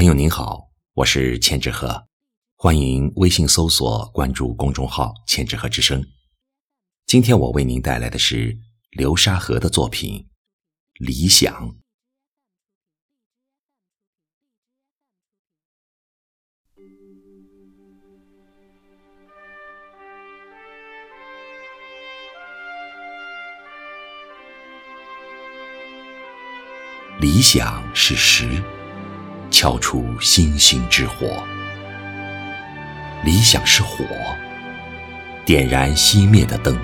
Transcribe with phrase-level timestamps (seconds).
[0.00, 2.06] 朋友您好，我是千纸鹤，
[2.56, 6.02] 欢迎微信搜索关注公众号“千纸鹤之声”。
[7.04, 8.56] 今天我为您带来的是
[8.92, 10.14] 流沙河的作品
[11.04, 11.68] 《理想》。
[27.20, 28.64] 理想是实，
[29.50, 31.26] 敲出星星之火；
[33.24, 34.04] 理想是火，
[35.44, 36.74] 点燃熄灭的灯；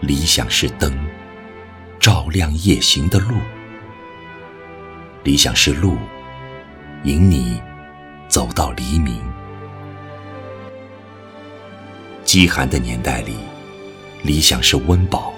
[0.00, 0.92] 理想是灯，
[1.98, 3.36] 照亮夜行的路；
[5.24, 5.96] 理想是路，
[7.04, 7.60] 引你
[8.28, 9.18] 走到黎明。
[12.22, 13.34] 饥寒的年代里，
[14.22, 15.32] 理想是温饱；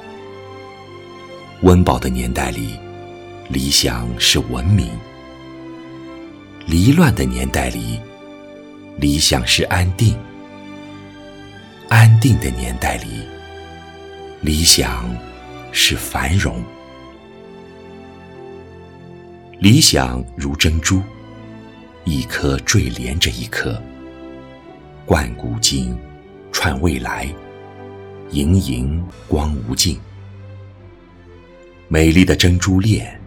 [1.63, 2.79] 温饱的年代里，
[3.49, 4.89] 理想是文明；
[6.67, 8.01] 离乱的年代里，
[8.97, 10.15] 理想是安定；
[11.89, 13.23] 安定的年代里，
[14.41, 15.09] 理想
[15.73, 16.63] 是繁荣。
[19.61, 21.03] 理想如珍珠，
[22.05, 23.81] 一颗坠连着一颗，
[25.05, 25.95] 贯古今，
[26.51, 27.29] 串未来，
[28.31, 29.99] 盈盈光无尽。
[31.89, 33.21] 美丽的珍珠链。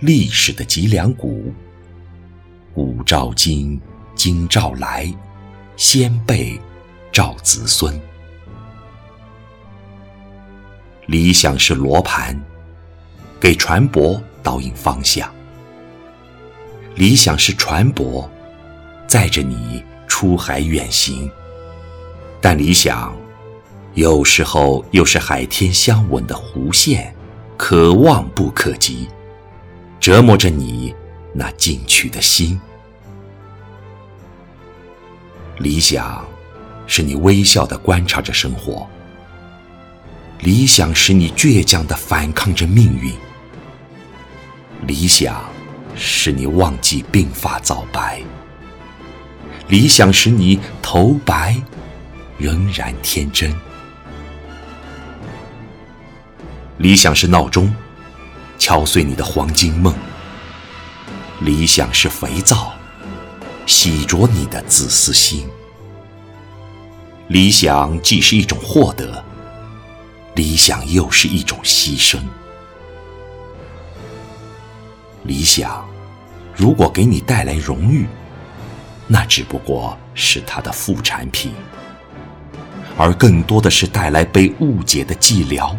[0.00, 1.54] 历史的脊梁骨，
[2.74, 3.78] 古照今，
[4.14, 5.12] 今照来，
[5.76, 6.58] 先辈
[7.12, 8.00] 照子孙。
[11.04, 12.40] 理想是罗盘，
[13.38, 15.30] 给船舶导引方向。
[16.94, 18.26] 理想是船舶，
[19.06, 21.30] 载着你出海远行。
[22.40, 23.14] 但理想，
[23.92, 27.14] 有时候又是海天相吻的弧线，
[27.58, 29.06] 可望不可及。
[30.00, 30.81] 折磨着你
[31.34, 32.60] 那进取的心。
[35.58, 36.24] 理想，
[36.86, 38.86] 是你微笑的观察着生活；
[40.40, 43.12] 理想，使你倔强的反抗着命运；
[44.86, 45.42] 理想，
[45.94, 48.22] 使你忘记鬓发早白；
[49.68, 51.56] 理想，使你头白
[52.38, 53.52] 仍然天真；
[56.78, 57.72] 理想是闹钟。
[58.58, 59.92] 敲碎你的黄金梦。
[61.44, 62.72] 理想是肥皂，
[63.66, 65.44] 洗濯你的自私心。
[67.26, 69.24] 理想既是一种获得，
[70.36, 72.20] 理想又是一种牺牲。
[75.24, 75.84] 理想
[76.54, 78.06] 如果给你带来荣誉，
[79.08, 81.52] 那只不过是它的副产品，
[82.96, 85.74] 而更多的是带来被误解的寂寥。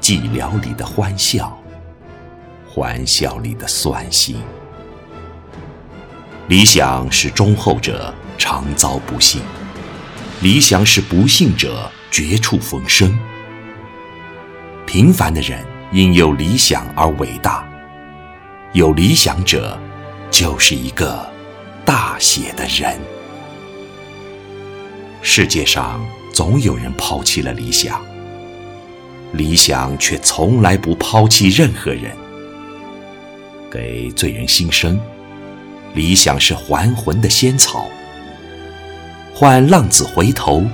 [0.00, 1.59] 寂寥里的欢笑，
[2.72, 4.36] 欢笑里的酸心。
[6.46, 9.42] 理想是忠厚者常遭不幸，
[10.40, 13.18] 理想是不幸者绝处逢生。
[14.86, 17.68] 平凡的人因有理想而伟大，
[18.72, 19.76] 有理想者
[20.30, 21.28] 就是一个
[21.84, 23.00] 大写的人。
[25.22, 26.00] 世界上
[26.32, 28.00] 总有人抛弃了理想。
[29.32, 32.16] 理想却从来不抛弃任何人，
[33.70, 34.98] 给罪人新生。
[35.94, 37.86] 理想是还魂的仙草，
[39.34, 40.64] 换浪子回头。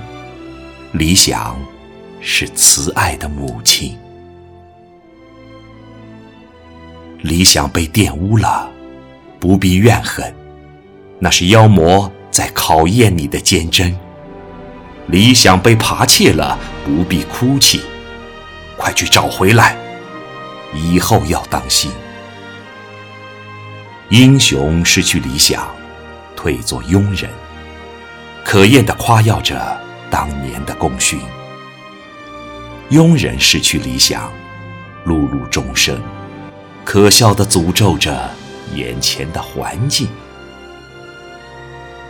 [0.93, 1.59] 理想
[2.21, 3.97] 是慈爱的母亲。
[7.21, 8.69] 理想被玷污了，
[9.39, 10.33] 不必怨恨，
[11.19, 13.97] 那是妖魔在考验你的坚贞。
[15.07, 17.81] 理想被扒窃了，不必哭泣。
[18.77, 19.75] 快去找回来！
[20.75, 21.91] 以后要当心。
[24.09, 25.67] 英雄失去理想，
[26.33, 27.29] 退作庸人，
[28.45, 29.77] 可厌地夸耀着
[30.09, 31.19] 当年的功勋；
[32.89, 34.31] 庸人失去理想，
[35.05, 36.01] 碌碌终生，
[36.85, 38.29] 可笑地诅咒着
[38.73, 40.07] 眼前的环境。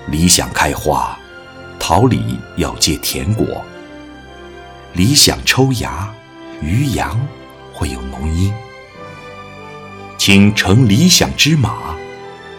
[0.08, 1.18] 理想开花，
[1.80, 3.64] 桃李要结甜果；
[4.94, 6.08] 理想抽芽。
[6.60, 7.20] 渔阳
[7.72, 8.52] 会有浓荫，
[10.30, 11.96] 请乘理想之马，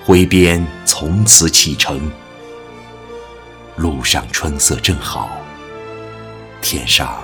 [0.03, 2.11] 挥鞭从此启程。
[3.77, 5.37] 路上春色正好，
[6.63, 7.21] 天上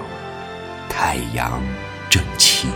[0.87, 1.63] 太阳
[2.11, 2.69] 正晴。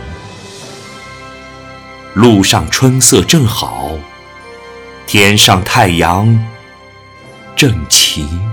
[2.15, 3.91] 路上春色正好，
[5.05, 6.43] 天上太阳
[7.55, 8.51] 正晴。